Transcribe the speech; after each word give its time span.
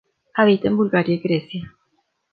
Habita 0.33 0.67
en 0.67 0.77
Bulgaria 0.77 1.13
y 1.13 1.19
Grecia. 1.19 1.75